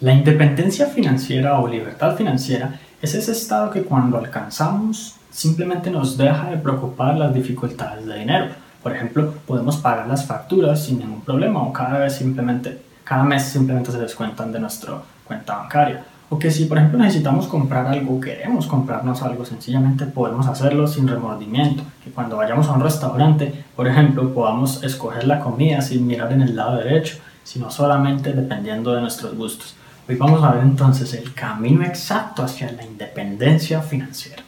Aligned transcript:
La 0.00 0.12
independencia 0.12 0.86
financiera 0.86 1.58
o 1.58 1.66
libertad 1.66 2.14
financiera 2.16 2.78
es 3.02 3.16
ese 3.16 3.32
estado 3.32 3.70
que 3.70 3.82
cuando 3.82 4.16
alcanzamos 4.16 5.16
simplemente 5.28 5.90
nos 5.90 6.16
deja 6.16 6.50
de 6.50 6.56
preocupar 6.56 7.16
las 7.16 7.34
dificultades 7.34 8.06
de 8.06 8.20
dinero. 8.20 8.46
Por 8.80 8.94
ejemplo, 8.94 9.34
podemos 9.44 9.76
pagar 9.78 10.06
las 10.06 10.24
facturas 10.24 10.84
sin 10.84 11.00
ningún 11.00 11.22
problema 11.22 11.60
o 11.62 11.72
cada 11.72 11.98
vez 11.98 12.14
simplemente 12.14 12.80
cada 13.02 13.24
mes 13.24 13.42
simplemente 13.42 13.90
se 13.90 13.98
descuentan 13.98 14.52
de 14.52 14.60
nuestra 14.60 14.98
cuenta 15.24 15.56
bancaria. 15.56 16.04
O 16.30 16.38
que 16.38 16.52
si 16.52 16.66
por 16.66 16.78
ejemplo 16.78 17.00
necesitamos 17.00 17.48
comprar 17.48 17.86
algo, 17.86 18.20
queremos 18.20 18.68
comprarnos 18.68 19.22
algo, 19.22 19.44
sencillamente 19.44 20.06
podemos 20.06 20.46
hacerlo 20.46 20.86
sin 20.86 21.08
remordimiento. 21.08 21.82
Que 22.04 22.10
cuando 22.10 22.36
vayamos 22.36 22.68
a 22.68 22.72
un 22.74 22.82
restaurante, 22.82 23.64
por 23.74 23.88
ejemplo, 23.88 24.32
podamos 24.32 24.84
escoger 24.84 25.26
la 25.26 25.40
comida 25.40 25.80
sin 25.80 26.06
mirar 26.06 26.32
en 26.32 26.42
el 26.42 26.54
lado 26.54 26.76
derecho, 26.76 27.16
sino 27.42 27.68
solamente 27.70 28.32
dependiendo 28.32 28.92
de 28.92 29.00
nuestros 29.00 29.34
gustos. 29.34 29.74
Hoy 30.10 30.16
vamos 30.16 30.42
a 30.42 30.52
ver 30.52 30.62
entonces 30.62 31.12
el 31.12 31.34
camino 31.34 31.84
exacto 31.84 32.42
hacia 32.42 32.72
la 32.72 32.82
independencia 32.82 33.82
financiera. 33.82 34.42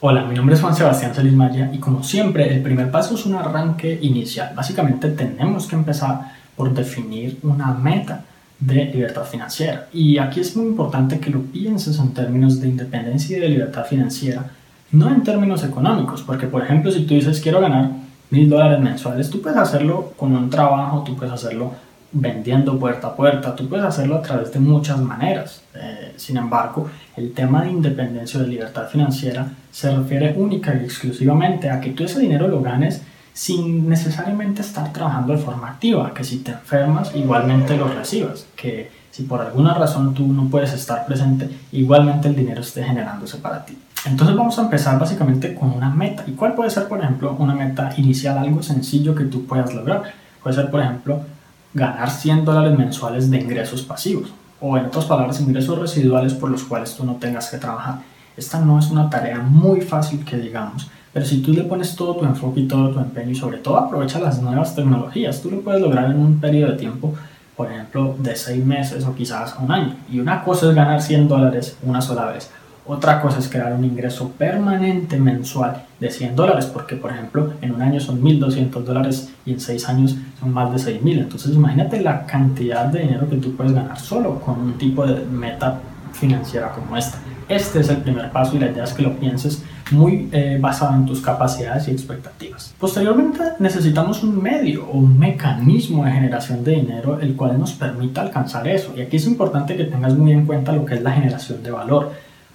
Hola, 0.00 0.24
mi 0.26 0.34
nombre 0.34 0.54
es 0.54 0.60
Juan 0.60 0.76
Sebastián 0.76 1.14
Celis 1.14 1.32
Maya 1.32 1.70
y 1.72 1.78
como 1.78 2.02
siempre 2.02 2.54
el 2.54 2.62
primer 2.62 2.90
paso 2.90 3.14
es 3.14 3.24
un 3.24 3.36
arranque 3.36 4.00
inicial. 4.02 4.52
Básicamente 4.54 5.12
tenemos 5.12 5.66
que 5.66 5.76
empezar 5.76 6.32
por 6.54 6.74
definir 6.74 7.38
una 7.42 7.72
meta 7.72 8.22
de 8.60 8.84
libertad 8.84 9.24
financiera. 9.24 9.88
Y 9.94 10.18
aquí 10.18 10.40
es 10.40 10.54
muy 10.54 10.66
importante 10.66 11.18
que 11.18 11.30
lo 11.30 11.40
pienses 11.40 11.98
en 11.98 12.12
términos 12.12 12.60
de 12.60 12.68
independencia 12.68 13.38
y 13.38 13.40
de 13.40 13.48
libertad 13.48 13.86
financiera 13.86 14.50
no 14.92 15.08
en 15.08 15.22
términos 15.22 15.64
económicos, 15.64 16.22
porque 16.22 16.46
por 16.46 16.62
ejemplo 16.62 16.90
si 16.92 17.04
tú 17.04 17.14
dices 17.14 17.40
quiero 17.40 17.60
ganar 17.60 17.90
mil 18.30 18.48
dólares 18.48 18.80
mensuales, 18.80 19.28
tú 19.28 19.42
puedes 19.42 19.58
hacerlo 19.58 20.12
con 20.16 20.34
un 20.34 20.48
trabajo, 20.48 21.02
tú 21.02 21.16
puedes 21.16 21.34
hacerlo 21.34 21.72
vendiendo 22.12 22.78
puerta 22.78 23.08
a 23.08 23.16
puerta, 23.16 23.56
tú 23.56 23.68
puedes 23.68 23.84
hacerlo 23.84 24.16
a 24.16 24.22
través 24.22 24.52
de 24.52 24.60
muchas 24.60 25.00
maneras. 25.00 25.62
Eh, 25.74 26.12
sin 26.16 26.36
embargo, 26.36 26.90
el 27.16 27.32
tema 27.32 27.62
de 27.62 27.70
independencia 27.70 28.38
o 28.38 28.42
de 28.42 28.48
libertad 28.48 28.86
financiera 28.88 29.48
se 29.70 29.94
refiere 29.94 30.34
única 30.36 30.74
y 30.74 30.84
exclusivamente 30.84 31.70
a 31.70 31.80
que 31.80 31.90
tú 31.90 32.04
ese 32.04 32.20
dinero 32.20 32.48
lo 32.48 32.60
ganes 32.60 33.02
sin 33.32 33.88
necesariamente 33.88 34.60
estar 34.60 34.92
trabajando 34.92 35.32
de 35.32 35.38
forma 35.38 35.70
activa, 35.70 36.12
que 36.12 36.22
si 36.22 36.38
te 36.38 36.52
enfermas 36.52 37.14
igualmente 37.14 37.76
lo 37.78 37.88
recibas, 37.88 38.46
que 38.54 38.90
si 39.10 39.22
por 39.22 39.40
alguna 39.40 39.74
razón 39.74 40.12
tú 40.12 40.26
no 40.26 40.48
puedes 40.48 40.72
estar 40.74 41.06
presente, 41.06 41.48
igualmente 41.72 42.28
el 42.28 42.36
dinero 42.36 42.60
esté 42.60 42.82
generándose 42.82 43.38
para 43.38 43.64
ti. 43.64 43.76
Entonces 44.04 44.36
vamos 44.36 44.58
a 44.58 44.62
empezar 44.62 44.98
básicamente 44.98 45.54
con 45.54 45.70
una 45.70 45.88
meta. 45.88 46.24
¿Y 46.26 46.32
cuál 46.32 46.54
puede 46.54 46.70
ser, 46.70 46.88
por 46.88 47.00
ejemplo, 47.00 47.36
una 47.38 47.54
meta 47.54 47.92
inicial, 47.96 48.36
algo 48.38 48.62
sencillo 48.62 49.14
que 49.14 49.24
tú 49.24 49.46
puedas 49.46 49.72
lograr? 49.72 50.12
Puede 50.42 50.56
ser, 50.56 50.70
por 50.70 50.80
ejemplo, 50.80 51.20
ganar 51.72 52.10
100 52.10 52.44
dólares 52.44 52.76
mensuales 52.76 53.30
de 53.30 53.38
ingresos 53.38 53.82
pasivos 53.82 54.32
o 54.62 54.78
en 54.78 54.86
otras 54.86 55.06
palabras, 55.06 55.40
ingresos 55.40 55.78
residuales 55.78 56.34
por 56.34 56.50
los 56.50 56.62
cuales 56.64 56.94
tú 56.94 57.04
no 57.04 57.16
tengas 57.16 57.50
que 57.50 57.58
trabajar. 57.58 58.00
Esta 58.36 58.60
no 58.60 58.78
es 58.78 58.90
una 58.90 59.10
tarea 59.10 59.40
muy 59.40 59.80
fácil 59.80 60.24
que 60.24 60.38
digamos, 60.38 60.88
pero 61.12 61.26
si 61.26 61.42
tú 61.42 61.52
le 61.52 61.64
pones 61.64 61.96
todo 61.96 62.16
tu 62.16 62.24
enfoque 62.24 62.60
y 62.60 62.68
todo 62.68 62.90
tu 62.90 63.00
empeño 63.00 63.32
y 63.32 63.34
sobre 63.34 63.58
todo 63.58 63.76
aprovecha 63.76 64.20
las 64.20 64.40
nuevas 64.40 64.74
tecnologías, 64.74 65.42
tú 65.42 65.50
lo 65.50 65.60
puedes 65.60 65.82
lograr 65.82 66.10
en 66.10 66.18
un 66.18 66.40
periodo 66.40 66.72
de 66.72 66.78
tiempo, 66.78 67.12
por 67.56 67.70
ejemplo, 67.70 68.14
de 68.18 68.34
seis 68.36 68.64
meses 68.64 69.04
o 69.04 69.14
quizás 69.14 69.54
un 69.60 69.70
año. 69.70 69.96
Y 70.10 70.20
una 70.20 70.42
cosa 70.42 70.68
es 70.68 70.74
ganar 70.74 71.02
100 71.02 71.28
dólares 71.28 71.76
una 71.82 72.00
sola 72.00 72.26
vez. 72.26 72.48
Otra 72.84 73.20
cosa 73.20 73.38
es 73.38 73.48
crear 73.48 73.72
un 73.72 73.84
ingreso 73.84 74.30
permanente 74.30 75.16
mensual 75.16 75.84
de 76.00 76.10
100 76.10 76.34
dólares, 76.34 76.66
porque 76.66 76.96
por 76.96 77.12
ejemplo 77.12 77.52
en 77.60 77.72
un 77.74 77.82
año 77.82 78.00
son 78.00 78.20
1.200 78.20 78.70
dólares 78.82 79.32
y 79.46 79.52
en 79.52 79.60
6 79.60 79.88
años 79.88 80.16
son 80.40 80.52
más 80.52 80.72
de 80.72 80.98
6.000. 80.98 81.20
Entonces 81.20 81.54
imagínate 81.54 82.00
la 82.00 82.26
cantidad 82.26 82.86
de 82.86 83.00
dinero 83.00 83.28
que 83.28 83.36
tú 83.36 83.54
puedes 83.54 83.72
ganar 83.72 83.98
solo 84.00 84.40
con 84.40 84.60
un 84.60 84.78
tipo 84.78 85.06
de 85.06 85.24
meta 85.26 85.80
financiera 86.12 86.72
como 86.72 86.96
esta. 86.96 87.18
Este 87.48 87.80
es 87.80 87.88
el 87.88 87.98
primer 87.98 88.30
paso 88.30 88.56
y 88.56 88.58
la 88.58 88.70
idea 88.70 88.84
es 88.84 88.92
que 88.92 89.02
lo 89.02 89.16
pienses 89.16 89.62
muy 89.90 90.28
eh, 90.32 90.58
basado 90.60 90.94
en 90.94 91.06
tus 91.06 91.20
capacidades 91.20 91.86
y 91.88 91.90
expectativas. 91.90 92.74
Posteriormente 92.78 93.40
necesitamos 93.58 94.22
un 94.22 94.42
medio 94.42 94.86
o 94.86 94.96
un 94.96 95.18
mecanismo 95.18 96.04
de 96.04 96.12
generación 96.12 96.64
de 96.64 96.72
dinero 96.72 97.20
el 97.20 97.36
cual 97.36 97.58
nos 97.58 97.72
permita 97.72 98.22
alcanzar 98.22 98.66
eso. 98.66 98.92
Y 98.96 99.02
aquí 99.02 99.16
es 99.16 99.26
importante 99.26 99.76
que 99.76 99.84
tengas 99.84 100.14
muy 100.14 100.32
en 100.32 100.46
cuenta 100.46 100.72
lo 100.72 100.84
que 100.84 100.94
es 100.94 101.02
la 101.02 101.12
generación 101.12 101.62
de 101.62 101.70
valor 101.70 102.12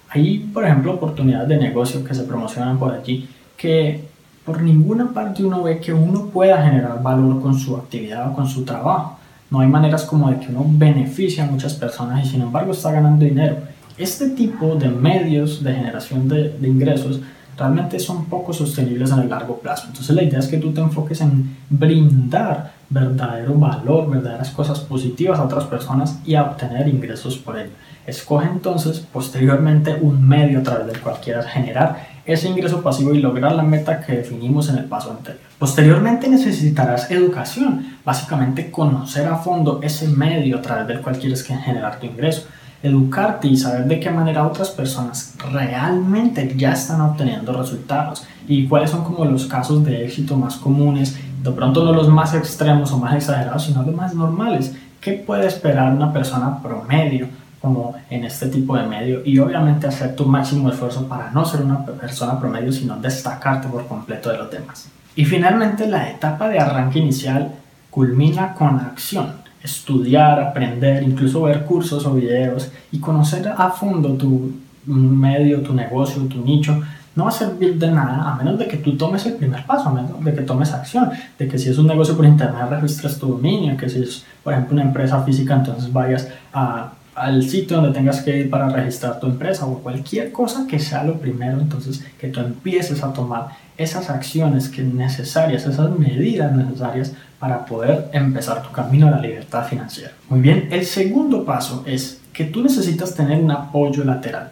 hay, 0.09 0.39
por 0.53 0.63
ejemplo, 0.65 0.93
oportunidades 0.93 1.49
de 1.49 1.57
negocio 1.57 2.03
que 2.03 2.13
se 2.13 2.23
promocionan 2.23 2.77
por 2.77 2.93
allí 2.93 3.27
que 3.57 4.07
por 4.45 4.61
ninguna 4.61 5.11
parte 5.13 5.43
uno 5.43 5.63
ve 5.63 5.79
que 5.79 5.91
uno 5.91 6.27
pueda 6.27 6.63
generar 6.63 7.01
valor 7.03 7.41
con 7.41 7.57
su 7.57 7.75
actividad 7.75 8.31
o 8.31 8.33
con 8.33 8.47
su 8.47 8.63
trabajo. 8.63 9.17
No 9.49 9.59
hay 9.59 9.67
maneras 9.67 10.05
como 10.05 10.29
de 10.29 10.39
que 10.39 10.47
uno 10.49 10.65
beneficie 10.69 11.43
a 11.43 11.47
muchas 11.47 11.73
personas 11.73 12.25
y 12.25 12.29
sin 12.29 12.41
embargo 12.41 12.71
está 12.71 12.91
ganando 12.91 13.25
dinero. 13.25 13.57
Este 13.97 14.29
tipo 14.29 14.75
de 14.75 14.89
medios 14.89 15.63
de 15.63 15.73
generación 15.73 16.29
de, 16.29 16.49
de 16.49 16.67
ingresos 16.67 17.19
realmente 17.57 17.99
son 17.99 18.25
poco 18.25 18.53
sostenibles 18.53 19.11
en 19.11 19.19
el 19.19 19.29
largo 19.29 19.57
plazo. 19.57 19.87
Entonces 19.87 20.15
la 20.15 20.23
idea 20.23 20.39
es 20.39 20.47
que 20.47 20.57
tú 20.57 20.71
te 20.71 20.81
enfoques 20.81 21.21
en 21.21 21.57
brindar 21.69 22.73
verdadero 22.89 23.53
valor, 23.55 24.09
verdaderas 24.09 24.51
cosas 24.51 24.79
positivas 24.79 25.39
a 25.39 25.43
otras 25.43 25.65
personas 25.65 26.19
y 26.25 26.35
a 26.35 26.43
obtener 26.43 26.87
ingresos 26.87 27.37
por 27.37 27.57
ello. 27.59 27.71
Escoge 28.05 28.47
entonces 28.47 28.99
posteriormente 28.99 29.97
un 29.99 30.25
medio 30.25 30.59
a 30.59 30.63
través 30.63 30.87
del 30.87 31.01
cual 31.01 31.17
quieras 31.21 31.47
generar 31.47 32.07
ese 32.25 32.47
ingreso 32.47 32.81
pasivo 32.81 33.13
y 33.13 33.19
lograr 33.19 33.53
la 33.53 33.63
meta 33.63 34.01
que 34.01 34.13
definimos 34.13 34.69
en 34.69 34.77
el 34.77 34.85
paso 34.85 35.11
anterior. 35.11 35.41
Posteriormente 35.57 36.29
necesitarás 36.29 37.09
educación, 37.09 37.97
básicamente 38.05 38.69
conocer 38.69 39.27
a 39.27 39.37
fondo 39.37 39.79
ese 39.81 40.07
medio 40.07 40.57
a 40.57 40.61
través 40.61 40.87
del 40.87 41.01
cual 41.01 41.17
quieres 41.17 41.43
generar 41.43 41.99
tu 41.99 42.05
ingreso 42.05 42.47
educarte 42.83 43.47
y 43.47 43.57
saber 43.57 43.85
de 43.85 43.99
qué 43.99 44.09
manera 44.09 44.45
otras 44.45 44.69
personas 44.69 45.35
realmente 45.51 46.53
ya 46.55 46.73
están 46.73 47.01
obteniendo 47.01 47.53
resultados 47.53 48.25
y 48.47 48.67
cuáles 48.67 48.91
son 48.91 49.03
como 49.03 49.25
los 49.25 49.45
casos 49.45 49.83
de 49.83 50.05
éxito 50.05 50.37
más 50.37 50.55
comunes, 50.55 51.17
de 51.43 51.51
pronto 51.51 51.83
no 51.83 51.91
los 51.91 52.09
más 52.09 52.33
extremos 52.33 52.91
o 52.91 52.97
más 52.97 53.15
exagerados, 53.15 53.65
sino 53.65 53.83
los 53.83 53.95
más 53.95 54.13
normales. 54.13 54.75
¿Qué 55.01 55.13
puede 55.13 55.47
esperar 55.47 55.93
una 55.93 56.11
persona 56.13 56.61
promedio 56.61 57.27
como 57.61 57.95
en 58.09 58.25
este 58.25 58.47
tipo 58.47 58.77
de 58.77 58.87
medio? 58.87 59.21
Y 59.25 59.39
obviamente 59.39 59.87
hacer 59.87 60.15
tu 60.15 60.25
máximo 60.25 60.69
esfuerzo 60.69 61.07
para 61.07 61.31
no 61.31 61.45
ser 61.45 61.61
una 61.61 61.85
persona 61.85 62.39
promedio, 62.39 62.71
sino 62.71 62.97
destacarte 62.97 63.67
por 63.67 63.87
completo 63.87 64.29
de 64.29 64.37
los 64.37 64.51
demás. 64.51 64.89
Y 65.15 65.25
finalmente 65.25 65.87
la 65.87 66.09
etapa 66.09 66.47
de 66.47 66.59
arranque 66.59 66.99
inicial 66.99 67.51
culmina 67.89 68.53
con 68.53 68.79
acción 68.79 69.46
estudiar, 69.67 70.39
aprender, 70.39 71.03
incluso 71.03 71.43
ver 71.43 71.65
cursos 71.65 72.05
o 72.05 72.13
videos 72.13 72.71
y 72.91 72.99
conocer 72.99 73.47
a 73.47 73.69
fondo 73.69 74.13
tu 74.13 74.51
medio, 74.85 75.61
tu 75.61 75.73
negocio, 75.73 76.23
tu 76.23 76.41
nicho, 76.41 76.81
no 77.15 77.23
va 77.23 77.29
a 77.29 77.33
servir 77.33 77.77
de 77.77 77.91
nada 77.91 78.31
a 78.31 78.35
menos 78.35 78.59
de 78.59 78.67
que 78.67 78.77
tú 78.77 78.95
tomes 78.95 79.25
el 79.25 79.33
primer 79.33 79.65
paso, 79.65 79.89
a 79.89 79.93
menos 79.93 80.23
de 80.23 80.33
que 80.33 80.41
tomes 80.41 80.71
acción, 80.71 81.09
de 81.37 81.47
que 81.47 81.57
si 81.57 81.69
es 81.69 81.77
un 81.77 81.87
negocio 81.87 82.15
por 82.15 82.25
internet 82.25 82.69
registres 82.69 83.17
tu 83.19 83.27
dominio, 83.27 83.75
que 83.75 83.89
si 83.89 84.03
es, 84.03 84.23
por 84.43 84.53
ejemplo, 84.53 84.75
una 84.75 84.83
empresa 84.83 85.23
física, 85.23 85.55
entonces 85.55 85.91
vayas 85.91 86.29
a, 86.53 86.91
al 87.15 87.41
sitio 87.41 87.77
donde 87.77 87.91
tengas 87.91 88.21
que 88.21 88.37
ir 88.37 88.49
para 88.51 88.69
registrar 88.69 89.19
tu 89.19 89.25
empresa 89.25 89.65
o 89.65 89.79
cualquier 89.79 90.31
cosa 90.31 90.67
que 90.67 90.77
sea 90.77 91.03
lo 91.03 91.15
primero, 91.15 91.59
entonces 91.59 92.05
que 92.19 92.27
tú 92.27 92.39
empieces 92.39 93.03
a 93.03 93.11
tomar 93.11 93.47
esas 93.77 94.11
acciones 94.11 94.69
que 94.69 94.83
necesarias, 94.83 95.65
esas 95.65 95.89
medidas 95.97 96.55
necesarias 96.55 97.13
para 97.39 97.65
poder 97.65 98.09
empezar 98.13 98.63
tu 98.63 98.71
camino 98.71 99.07
a 99.07 99.11
la 99.11 99.19
libertad 99.19 99.65
financiera. 99.65 100.11
Muy 100.29 100.41
bien, 100.41 100.69
el 100.71 100.85
segundo 100.85 101.45
paso 101.45 101.83
es 101.85 102.21
que 102.33 102.45
tú 102.45 102.63
necesitas 102.63 103.15
tener 103.15 103.39
un 103.39 103.51
apoyo 103.51 104.03
lateral. 104.03 104.49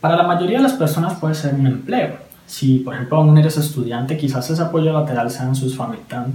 Para 0.00 0.16
la 0.16 0.22
mayoría 0.22 0.58
de 0.58 0.62
las 0.62 0.74
personas 0.74 1.14
puede 1.14 1.34
ser 1.34 1.54
un 1.54 1.66
empleo. 1.66 2.16
Si, 2.46 2.78
por 2.78 2.94
ejemplo, 2.94 3.18
aún 3.18 3.36
eres 3.38 3.56
estudiante, 3.56 4.16
quizás 4.16 4.48
ese 4.50 4.62
apoyo 4.62 4.92
lateral 4.92 5.30
sean 5.30 5.54
sus 5.54 5.76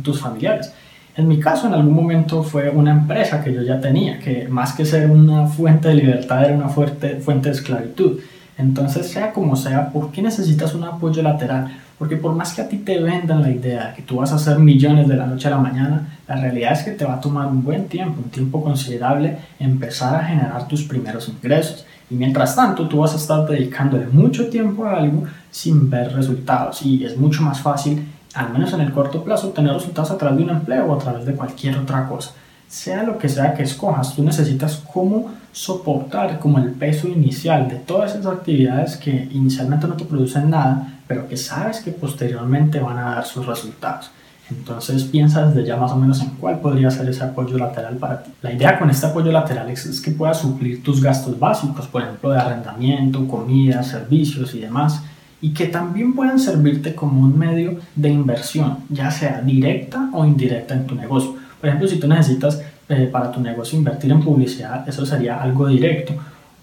tus 0.03 0.19
familiares. 0.19 0.73
En 1.15 1.27
mi 1.27 1.39
caso, 1.39 1.67
en 1.67 1.73
algún 1.73 1.93
momento 1.93 2.43
fue 2.43 2.69
una 2.69 2.91
empresa 2.91 3.43
que 3.43 3.53
yo 3.53 3.61
ya 3.61 3.79
tenía, 3.79 4.19
que 4.19 4.47
más 4.47 4.73
que 4.73 4.85
ser 4.85 5.09
una 5.09 5.47
fuente 5.47 5.89
de 5.89 5.95
libertad 5.95 6.45
era 6.45 6.55
una 6.55 6.69
fuerte 6.69 7.17
fuente 7.17 7.49
de 7.49 7.55
esclavitud. 7.55 8.19
Entonces, 8.57 9.09
sea 9.09 9.31
como 9.31 9.55
sea, 9.55 9.89
¿por 9.89 10.11
qué 10.11 10.21
necesitas 10.21 10.73
un 10.73 10.83
apoyo 10.83 11.21
lateral? 11.21 11.71
Porque 12.01 12.17
por 12.17 12.33
más 12.33 12.53
que 12.53 12.63
a 12.63 12.67
ti 12.67 12.77
te 12.77 12.99
vendan 12.99 13.43
la 13.43 13.51
idea 13.51 13.89
de 13.89 13.93
que 13.93 14.01
tú 14.01 14.15
vas 14.15 14.31
a 14.31 14.37
hacer 14.37 14.57
millones 14.57 15.07
de 15.07 15.15
la 15.15 15.27
noche 15.27 15.49
a 15.49 15.51
la 15.51 15.59
mañana, 15.59 16.17
la 16.27 16.35
realidad 16.35 16.71
es 16.71 16.81
que 16.81 16.93
te 16.93 17.05
va 17.05 17.13
a 17.13 17.21
tomar 17.21 17.45
un 17.45 17.63
buen 17.63 17.87
tiempo, 17.89 18.23
un 18.23 18.31
tiempo 18.31 18.63
considerable, 18.63 19.37
empezar 19.59 20.15
a 20.15 20.23
generar 20.23 20.67
tus 20.67 20.81
primeros 20.81 21.29
ingresos. 21.29 21.85
Y 22.09 22.15
mientras 22.15 22.55
tanto, 22.55 22.87
tú 22.87 23.01
vas 23.01 23.13
a 23.13 23.17
estar 23.17 23.45
dedicándole 23.45 24.07
mucho 24.07 24.49
tiempo 24.49 24.83
a 24.83 24.97
algo 24.97 25.25
sin 25.51 25.91
ver 25.91 26.11
resultados. 26.11 26.81
Y 26.81 27.05
es 27.05 27.15
mucho 27.15 27.43
más 27.43 27.61
fácil, 27.61 28.03
al 28.33 28.51
menos 28.51 28.73
en 28.73 28.81
el 28.81 28.91
corto 28.91 29.23
plazo, 29.23 29.49
tener 29.49 29.71
resultados 29.71 30.09
a 30.09 30.17
través 30.17 30.39
de 30.39 30.45
un 30.45 30.49
empleo 30.49 30.87
o 30.87 30.95
a 30.95 30.97
través 30.97 31.23
de 31.27 31.35
cualquier 31.35 31.77
otra 31.77 32.07
cosa. 32.07 32.31
Sea 32.67 33.03
lo 33.03 33.19
que 33.19 33.29
sea 33.29 33.53
que 33.53 33.61
escojas, 33.61 34.15
tú 34.15 34.23
necesitas 34.23 34.81
cómo 34.91 35.29
soportar 35.51 36.39
como 36.39 36.59
el 36.59 36.71
peso 36.71 37.07
inicial 37.07 37.67
de 37.67 37.75
todas 37.75 38.11
esas 38.11 38.25
actividades 38.27 38.97
que 38.97 39.27
inicialmente 39.31 39.87
no 39.87 39.95
te 39.95 40.05
producen 40.05 40.49
nada, 40.49 41.01
pero 41.07 41.27
que 41.27 41.37
sabes 41.37 41.79
que 41.81 41.91
posteriormente 41.91 42.79
van 42.79 42.97
a 42.97 43.15
dar 43.15 43.25
sus 43.25 43.45
resultados. 43.45 44.11
Entonces 44.49 45.03
piensa 45.05 45.47
desde 45.47 45.65
ya 45.65 45.77
más 45.77 45.91
o 45.91 45.95
menos 45.95 46.21
en 46.21 46.31
cuál 46.31 46.59
podría 46.59 46.91
ser 46.91 47.07
ese 47.09 47.23
apoyo 47.23 47.57
lateral 47.57 47.95
para 47.95 48.21
ti. 48.21 48.31
La 48.41 48.51
idea 48.51 48.77
con 48.77 48.89
este 48.89 49.05
apoyo 49.05 49.31
lateral 49.31 49.69
es, 49.69 50.01
que 50.01 50.11
puedas 50.11 50.39
suplir 50.39 50.83
tus 50.83 51.01
gastos 51.01 51.39
básicos, 51.39 51.87
por 51.87 52.01
ejemplo, 52.01 52.31
de 52.31 52.39
arrendamiento, 52.39 53.27
comida, 53.27 53.81
servicios 53.83 54.53
y 54.53 54.59
demás, 54.59 55.03
y 55.39 55.53
que 55.53 55.67
también 55.67 56.13
puedan 56.13 56.39
servirte 56.39 56.93
como 56.93 57.21
un 57.21 57.37
medio 57.37 57.79
de 57.95 58.09
inversión, 58.09 58.79
ya 58.89 59.09
sea 59.09 59.41
directa 59.41 60.09
o 60.13 60.25
indirecta 60.25 60.73
en 60.75 60.85
tu 60.85 60.95
negocio. 60.95 61.35
Por 61.59 61.67
ejemplo, 61.67 61.87
si 61.87 61.99
tú 61.99 62.07
necesitas 62.07 62.61
eh, 62.91 63.07
para 63.07 63.31
tu 63.31 63.39
negocio 63.39 63.77
invertir 63.77 64.11
en 64.11 64.21
publicidad, 64.21 64.87
eso 64.87 65.05
sería 65.05 65.41
algo 65.41 65.67
directo. 65.67 66.13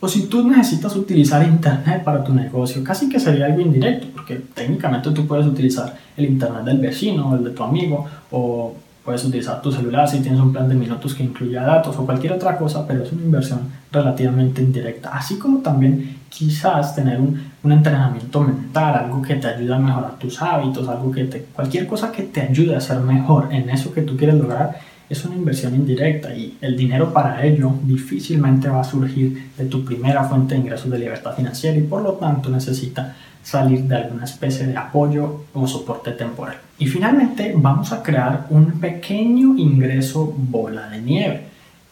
O 0.00 0.08
si 0.08 0.26
tú 0.26 0.48
necesitas 0.48 0.94
utilizar 0.94 1.42
Internet 1.42 2.04
para 2.04 2.22
tu 2.22 2.32
negocio, 2.32 2.84
casi 2.84 3.08
que 3.08 3.18
sería 3.18 3.46
algo 3.46 3.60
indirecto, 3.60 4.06
porque 4.14 4.36
técnicamente 4.54 5.10
tú 5.10 5.26
puedes 5.26 5.46
utilizar 5.46 5.96
el 6.16 6.26
Internet 6.26 6.64
del 6.64 6.78
vecino 6.78 7.34
el 7.34 7.42
de 7.42 7.50
tu 7.50 7.64
amigo, 7.64 8.06
o 8.30 8.74
puedes 9.04 9.24
utilizar 9.24 9.62
tu 9.62 9.72
celular 9.72 10.06
si 10.06 10.20
tienes 10.20 10.38
un 10.38 10.52
plan 10.52 10.68
de 10.68 10.74
minutos 10.74 11.14
que 11.14 11.24
incluya 11.24 11.62
datos 11.62 11.96
o 11.96 12.04
cualquier 12.04 12.34
otra 12.34 12.58
cosa, 12.58 12.86
pero 12.86 13.02
es 13.02 13.10
una 13.10 13.22
inversión 13.22 13.60
relativamente 13.90 14.62
indirecta. 14.62 15.08
Así 15.08 15.38
como 15.38 15.60
también 15.60 16.18
quizás 16.28 16.94
tener 16.94 17.18
un, 17.18 17.40
un 17.62 17.72
entrenamiento 17.72 18.40
mental, 18.42 19.04
algo 19.04 19.22
que 19.22 19.36
te 19.36 19.48
ayude 19.48 19.74
a 19.74 19.78
mejorar 19.78 20.18
tus 20.18 20.40
hábitos, 20.42 20.86
algo 20.88 21.10
que 21.10 21.24
te, 21.24 21.42
cualquier 21.54 21.86
cosa 21.86 22.12
que 22.12 22.24
te 22.24 22.42
ayude 22.42 22.76
a 22.76 22.80
ser 22.80 23.00
mejor 23.00 23.48
en 23.50 23.70
eso 23.70 23.94
que 23.94 24.02
tú 24.02 24.16
quieres 24.16 24.36
lograr, 24.36 24.78
es 25.08 25.24
una 25.24 25.36
inversión 25.36 25.74
indirecta 25.74 26.34
y 26.34 26.58
el 26.60 26.76
dinero 26.76 27.12
para 27.12 27.44
ello 27.44 27.72
difícilmente 27.82 28.68
va 28.68 28.80
a 28.80 28.84
surgir 28.84 29.50
de 29.56 29.64
tu 29.64 29.84
primera 29.84 30.24
fuente 30.24 30.54
de 30.54 30.60
ingresos 30.60 30.90
de 30.90 30.98
libertad 30.98 31.34
financiera 31.34 31.76
y 31.76 31.82
por 31.82 32.02
lo 32.02 32.12
tanto 32.14 32.50
necesita 32.50 33.16
salir 33.42 33.84
de 33.84 33.96
alguna 33.96 34.24
especie 34.24 34.66
de 34.66 34.76
apoyo 34.76 35.44
o 35.54 35.66
soporte 35.66 36.12
temporal. 36.12 36.58
Y 36.78 36.86
finalmente 36.86 37.54
vamos 37.56 37.92
a 37.92 38.02
crear 38.02 38.46
un 38.50 38.72
pequeño 38.72 39.56
ingreso 39.56 40.34
bola 40.36 40.88
de 40.90 41.00
nieve. 41.00 41.42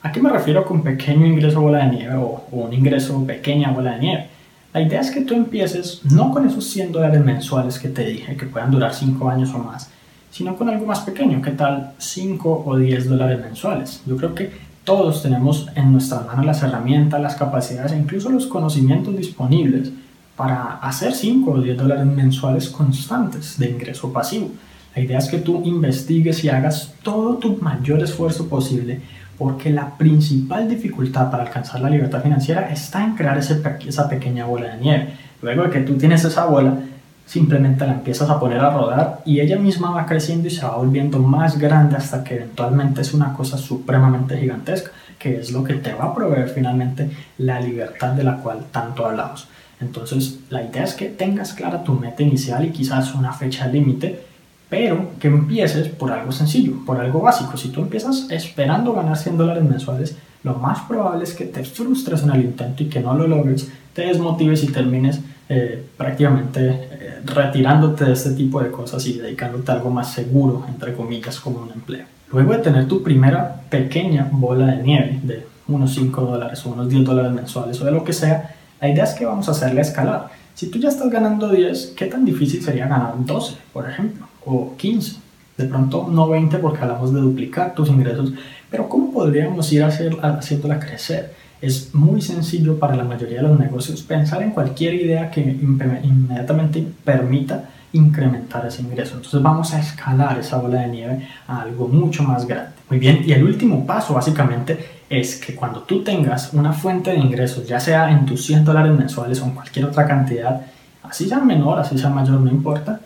¿A 0.03 0.13
qué 0.13 0.21
me 0.21 0.31
refiero 0.31 0.65
con 0.65 0.83
pequeño 0.83 1.27
ingreso 1.27 1.63
bola 1.63 1.87
de 1.87 1.97
nieve 1.97 2.15
o, 2.17 2.47
un 2.53 2.73
ingreso 2.73 3.25
pequeña 3.27 3.71
bola 3.71 3.93
de 3.93 4.01
nieve? 4.01 4.27
La 4.75 4.83
idea 4.83 5.01
es 5.01 5.11
que 5.11 5.23
tú 5.23 5.33
empieces 5.33 6.03
no 6.05 6.31
con 6.31 6.47
esos 6.47 6.67
100 6.67 6.93
dólares 6.93 7.25
mensuales 7.25 7.79
que 7.79 7.89
te 7.89 8.05
dije, 8.05 8.37
que 8.37 8.45
puedan 8.45 8.71
durar 8.71 8.93
5 8.93 9.31
años 9.31 9.55
o 9.55 9.59
más, 9.59 9.91
sino 10.37 10.55
con 10.55 10.69
algo 10.69 10.85
más 10.85 11.01
pequeño, 11.01 11.41
¿qué 11.41 11.53
tal 11.53 11.95
5 11.97 12.65
o 12.67 12.77
10 12.77 13.09
dólares 13.09 13.41
mensuales? 13.41 14.03
Yo 14.05 14.19
creo 14.19 14.35
que 14.35 14.51
todos 14.85 15.23
tenemos 15.23 15.67
en 15.75 15.93
nuestra 15.93 16.21
mano 16.21 16.43
las 16.43 16.63
herramientas, 16.63 17.23
las 17.23 17.37
capacidades 17.37 17.93
e 17.93 17.97
incluso 17.97 18.29
los 18.29 18.47
conocimientos 18.47 19.17
disponibles 19.17 19.93
para 20.37 20.75
hacer 20.83 21.15
5 21.15 21.51
o 21.51 21.61
10 21.63 21.79
dólares 21.79 22.05
mensuales 22.05 22.69
constantes 22.69 23.59
de 23.59 23.71
ingreso 23.71 24.13
pasivo. 24.13 24.51
La 24.95 25.01
idea 25.01 25.17
es 25.17 25.29
que 25.29 25.39
tú 25.39 25.63
investigues 25.65 26.45
y 26.45 26.51
hagas 26.51 26.93
todo 27.03 27.39
tu 27.39 27.57
mayor 27.63 28.03
esfuerzo 28.03 28.47
posible 28.47 29.01
porque 29.39 29.71
la 29.71 29.97
principal 29.97 30.69
dificultad 30.69 31.31
para 31.31 31.45
alcanzar 31.45 31.81
la 31.81 31.89
libertad 31.89 32.23
financiera 32.23 32.71
está 32.71 33.03
en 33.03 33.15
crear 33.15 33.39
ese, 33.39 33.63
esa 33.87 34.07
pequeña 34.07 34.45
bola 34.45 34.75
de 34.75 34.83
nieve. 34.83 35.09
Luego 35.41 35.63
de 35.63 35.71
que 35.71 35.81
tú 35.81 35.97
tienes 35.97 36.25
esa 36.27 36.45
bola, 36.45 36.79
simplemente 37.27 37.85
la 37.85 37.95
empiezas 37.95 38.31
a 38.31 38.39
poner 38.39 38.61
a 38.61 38.71
rodar 38.71 39.23
y 39.27 39.41
ella 39.41 39.59
misma 39.59 39.91
va 39.91 40.07
creciendo 40.07 40.47
y 40.47 40.51
se 40.51 40.65
va 40.65 40.77
volviendo 40.77 41.19
más 41.19 41.59
grande 41.59 41.97
hasta 41.97 42.23
que 42.23 42.37
eventualmente 42.37 43.01
es 43.01 43.13
una 43.13 43.35
cosa 43.35 43.59
supremamente 43.59 44.39
gigantesca, 44.39 44.93
que 45.19 45.41
es 45.41 45.51
lo 45.51 45.65
que 45.65 45.75
te 45.75 45.93
va 45.93 46.07
a 46.07 46.15
proveer 46.15 46.49
finalmente 46.49 47.11
la 47.39 47.61
libertad 47.61 48.13
de 48.13 48.25
la 48.25 48.37
cual 48.37 48.61
tanto 48.71 49.05
hablamos. 49.05 49.49
Entonces, 49.81 50.39
la 50.49 50.63
idea 50.63 50.85
es 50.85 50.95
que 50.95 51.09
tengas 51.09 51.53
clara 51.53 51.85
tu 51.85 51.93
meta 51.93 52.23
inicial 52.23 52.65
y 52.65 52.71
quizás 52.71 53.15
una 53.15 53.33
fecha 53.33 53.67
límite, 53.67 54.23
pero 54.71 55.11
que 55.21 55.29
empieces 55.29 55.89
por 55.89 56.13
algo 56.13 56.33
sencillo, 56.33 56.85
por 56.87 56.99
algo 56.99 57.21
básico. 57.21 57.57
Si 57.57 57.69
tú 57.69 57.83
empiezas 57.83 58.29
esperando 58.31 58.95
ganar 58.95 59.19
100 59.19 59.37
dólares 59.37 59.65
mensuales, 59.65 60.17
lo 60.45 60.55
más 60.55 60.81
probable 60.83 61.25
es 61.25 61.35
que 61.35 61.45
te 61.45 61.65
frustres 61.65 62.23
en 62.23 62.31
el 62.31 62.45
intento 62.45 62.85
y 62.85 62.89
que 62.89 63.01
no 63.01 63.15
lo 63.15 63.27
logres, 63.27 63.71
te 63.93 64.07
desmotives 64.07 64.63
y 64.63 64.69
termines 64.69 65.21
eh, 65.49 65.85
prácticamente 65.97 66.61
eh, 66.69 67.21
retirándote 67.25 68.05
de 68.05 68.13
este 68.13 68.31
tipo 68.31 68.61
de 68.61 68.71
cosas 68.71 69.07
y 69.07 69.19
dedicándote 69.19 69.71
a 69.71 69.75
algo 69.75 69.91
más 69.91 70.13
seguro, 70.13 70.65
entre 70.69 70.95
comillas, 70.95 71.39
como 71.39 71.61
un 71.61 71.71
empleo. 71.71 72.05
Luego 72.33 72.53
de 72.53 72.59
tener 72.59 72.89
tu 72.89 73.03
primera 73.03 73.63
pequeña 73.71 74.29
bola 74.33 74.67
de 74.67 74.83
nieve 74.83 75.21
de 75.23 75.47
unos 75.69 75.95
5 75.95 76.21
dólares 76.21 76.65
o 76.67 76.71
unos 76.71 76.89
10 76.89 77.05
dólares 77.05 77.33
mensuales 77.33 77.81
o 77.81 77.85
de 77.85 77.93
lo 77.93 78.03
que 78.03 78.13
sea, 78.13 78.57
la 78.81 78.89
idea 78.89 79.05
es 79.05 79.15
que 79.15 79.25
vamos 79.25 79.49
a 79.49 79.53
hacerle 79.53 79.81
escalar. 79.81 80.29
Si 80.55 80.71
tú 80.71 80.79
ya 80.79 80.89
estás 80.89 81.11
ganando 81.11 81.49
10, 81.51 81.95
¿qué 81.97 82.07
tan 82.07 82.25
difícil 82.25 82.63
sería 82.63 82.89
ganar 82.89 83.15
12, 83.19 83.57
por 83.73 83.89
ejemplo? 83.89 84.27
O 84.45 84.75
15. 84.77 85.17
De 85.57 85.65
pronto 85.65 86.09
no 86.11 86.29
20 86.29 86.59
porque 86.59 86.83
hablamos 86.83 87.15
de 87.15 87.21
duplicar 87.21 87.75
tus 87.75 87.89
ingresos, 87.89 88.33
pero 88.71 88.89
¿cómo 88.89 89.13
podríamos 89.13 89.73
ir 89.73 89.85
hacer, 89.85 90.17
haciéndola 90.23 90.79
crecer? 90.81 91.35
Es 91.61 91.95
muy 91.95 92.21
sencillo 92.21 92.79
para 92.79 92.97
la 92.97 93.05
mayoría 93.05 93.43
de 93.43 93.49
los 93.49 93.59
negocios 93.59 94.03
pensar 94.03 94.43
en 94.43 94.51
cualquier 94.51 94.95
idea 94.95 95.31
que 95.31 95.41
inmediatamente 95.41 96.87
permita 97.05 97.71
incrementar 97.93 98.67
ese 98.67 98.83
ingreso. 98.83 99.17
Entonces 99.17 99.43
vamos 99.43 99.73
a 99.73 99.81
escalar 99.81 100.39
esa 100.39 100.59
bola 100.59 100.83
de 100.83 100.89
nieve 100.89 101.29
a 101.47 101.63
algo 101.63 101.89
mucho 101.89 102.23
más 102.23 102.47
grande. 102.47 102.73
Muy 102.89 102.99
bien, 102.99 103.23
y 103.27 103.33
el 103.33 103.43
último 103.43 103.85
paso 103.85 104.15
básicamente 104.15 104.79
es 105.09 105.37
que 105.37 105.55
cuando 105.55 105.81
tú 105.83 106.03
tengas 106.03 106.53
una 106.53 106.73
fuente 106.73 107.11
de 107.11 107.19
ingresos, 107.19 107.67
ya 107.67 107.81
sea 107.81 108.11
en 108.11 108.27
tus 108.27 108.45
100 108.45 108.65
dólares 108.65 108.93
mensuales 108.93 109.41
o 109.41 109.45
en 109.45 109.53
cualquier 109.53 109.87
otra 109.87 110.07
cantidad, 110.07 110.61
así 111.03 111.29
sea 111.29 111.39
menor, 111.41 111.79
así 111.79 111.99
sea 111.99 112.11
mayor, 112.11 112.41
no 112.41 112.51
importa, 112.51 113.01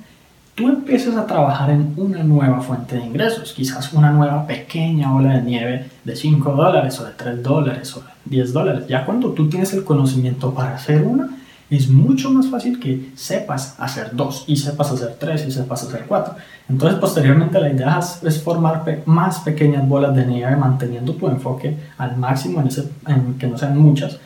tú 0.60 0.68
empieces 0.68 1.16
a 1.16 1.26
trabajar 1.26 1.70
en 1.70 1.94
una 1.96 2.22
nueva 2.22 2.60
fuente 2.60 2.96
de 2.96 3.06
ingresos, 3.06 3.54
quizás 3.54 3.94
una 3.94 4.10
nueva 4.10 4.46
pequeña 4.46 5.14
ola 5.14 5.32
de 5.32 5.42
nieve 5.42 5.86
de 6.04 6.14
5 6.14 6.52
dólares 6.52 7.00
o 7.00 7.06
de 7.06 7.12
3 7.16 7.42
dólares 7.42 7.96
o 7.96 8.00
de 8.00 8.06
10 8.26 8.52
dólares. 8.52 8.84
Ya 8.86 9.06
cuando 9.06 9.30
tú 9.30 9.48
tienes 9.48 9.72
el 9.72 9.84
conocimiento 9.84 10.52
para 10.52 10.74
hacer 10.74 11.02
una, 11.02 11.30
es 11.70 11.88
mucho 11.88 12.30
más 12.30 12.48
fácil 12.48 12.78
que 12.78 13.10
sepas 13.14 13.74
hacer 13.78 14.10
dos 14.12 14.44
y 14.48 14.56
sepas 14.56 14.90
hacer 14.90 15.16
tres 15.18 15.46
y 15.46 15.50
sepas 15.50 15.84
hacer 15.84 16.04
cuatro. 16.06 16.34
Entonces, 16.68 16.98
posteriormente, 16.98 17.58
la 17.58 17.72
idea 17.72 17.98
es 18.22 18.42
formar 18.42 18.84
más 19.06 19.38
pequeñas 19.38 19.88
bolas 19.88 20.14
de 20.14 20.26
nieve 20.26 20.56
manteniendo 20.56 21.14
tu 21.14 21.26
enfoque 21.28 21.74
al 21.96 22.18
máximo 22.18 22.60
en, 22.60 22.66
ese, 22.66 22.90
en 23.06 23.38
que 23.38 23.46
no 23.46 23.56
sean 23.56 23.78
muchas 23.78 24.18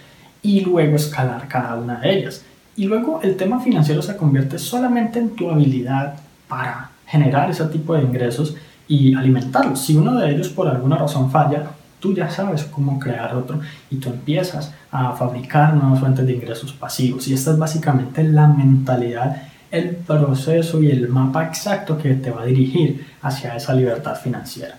y 0.42 0.62
luego 0.62 0.96
escalar 0.96 1.46
cada 1.46 1.76
una 1.76 2.00
de 2.00 2.18
ellas. 2.18 2.42
Y 2.76 2.86
luego 2.86 3.20
el 3.22 3.36
tema 3.36 3.60
financiero 3.60 4.02
se 4.02 4.16
convierte 4.16 4.58
solamente 4.58 5.20
en 5.20 5.36
tu 5.36 5.48
habilidad 5.48 6.23
para 6.48 6.90
generar 7.06 7.50
ese 7.50 7.64
tipo 7.66 7.94
de 7.94 8.02
ingresos 8.02 8.56
y 8.88 9.14
alimentarlos. 9.14 9.80
Si 9.80 9.96
uno 9.96 10.16
de 10.16 10.30
ellos 10.30 10.48
por 10.48 10.68
alguna 10.68 10.96
razón 10.96 11.30
falla, 11.30 11.70
tú 12.00 12.14
ya 12.14 12.28
sabes 12.28 12.64
cómo 12.64 12.98
crear 12.98 13.34
otro 13.34 13.60
y 13.90 13.96
tú 13.96 14.10
empiezas 14.10 14.74
a 14.90 15.12
fabricar 15.12 15.74
nuevas 15.74 16.00
fuentes 16.00 16.26
de 16.26 16.34
ingresos 16.34 16.72
pasivos. 16.72 17.26
Y 17.28 17.34
esta 17.34 17.52
es 17.52 17.58
básicamente 17.58 18.22
la 18.24 18.46
mentalidad, 18.46 19.42
el 19.70 19.96
proceso 19.96 20.82
y 20.82 20.90
el 20.90 21.08
mapa 21.08 21.44
exacto 21.46 21.96
que 21.96 22.14
te 22.14 22.30
va 22.30 22.42
a 22.42 22.46
dirigir 22.46 23.06
hacia 23.22 23.56
esa 23.56 23.74
libertad 23.74 24.16
financiera. 24.16 24.76